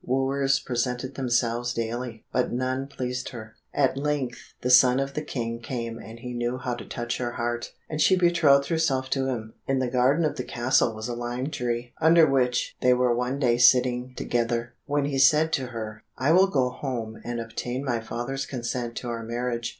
Wooers 0.03 0.59
presented 0.59 1.13
themselves 1.13 1.75
daily, 1.75 2.25
but 2.31 2.51
none 2.51 2.87
pleased 2.87 3.29
her. 3.29 3.53
At 3.71 3.97
length 3.99 4.55
the 4.61 4.71
son 4.71 4.99
of 4.99 5.13
the 5.13 5.21
King 5.21 5.59
came 5.59 5.99
and 5.99 6.21
he 6.21 6.33
knew 6.33 6.57
how 6.57 6.73
to 6.73 6.85
touch 6.87 7.19
her 7.19 7.33
heart, 7.33 7.73
and 7.87 8.01
she 8.01 8.15
betrothed 8.15 8.69
herself 8.69 9.11
to 9.11 9.27
him. 9.27 9.53
In 9.67 9.77
the 9.77 9.91
garden 9.91 10.25
of 10.25 10.37
the 10.37 10.43
castle 10.43 10.95
was 10.95 11.07
a 11.07 11.13
lime 11.13 11.51
tree, 11.51 11.93
under 12.01 12.25
which 12.25 12.75
they 12.81 12.95
were 12.95 13.13
one 13.13 13.37
day 13.37 13.59
sitting 13.59 14.15
together, 14.15 14.73
when 14.85 15.05
he 15.05 15.19
said 15.19 15.53
to 15.53 15.67
her, 15.67 16.03
"I 16.17 16.31
will 16.31 16.47
go 16.47 16.71
home 16.71 17.21
and 17.23 17.39
obtain 17.39 17.85
my 17.85 17.99
father's 17.99 18.47
consent 18.47 18.95
to 18.95 19.07
our 19.09 19.21
marriage. 19.21 19.69